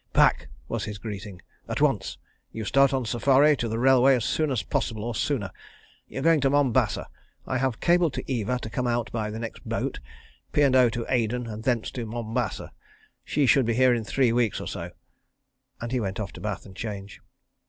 "Pack," 0.13 0.47
was 0.67 0.85
his 0.85 0.97
greeting, 0.97 1.43
"at 1.69 1.79
once. 1.79 2.17
You 2.51 2.65
start 2.65 2.91
on 2.91 3.05
safari 3.05 3.55
to 3.57 3.67
the 3.67 3.77
railway 3.77 4.15
as 4.15 4.25
soon 4.25 4.49
as 4.49 4.63
possible, 4.63 5.03
or 5.03 5.13
sooner. 5.13 5.51
You 6.07 6.17
are 6.21 6.23
going 6.23 6.41
to 6.41 6.49
Mombasa. 6.49 7.07
I 7.45 7.59
have 7.59 7.79
cabled 7.79 8.15
to 8.15 8.23
Eva 8.25 8.57
to 8.63 8.69
come 8.71 8.87
out 8.87 9.11
by 9.11 9.29
the 9.29 9.37
next 9.37 9.59
boat.... 9.63 9.99
P. 10.53 10.63
and 10.63 10.75
O. 10.75 10.89
to 10.89 11.05
Aden, 11.07 11.45
and 11.45 11.61
thence 11.65 11.91
to 11.91 12.07
Mombasa.... 12.07 12.71
She 13.23 13.45
should 13.45 13.67
be 13.67 13.75
here 13.75 13.93
in 13.93 14.03
three 14.03 14.31
weeks 14.33 14.59
or 14.59 14.65
so..." 14.67 14.89
and 15.81 15.91
he 15.91 15.99
went 15.99 16.19
off 16.19 16.33
to 16.33 16.41
bath 16.41 16.65
and 16.65 16.75
change. 16.75 17.21